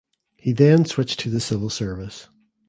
[0.35, 2.27] He then switched to the civil service.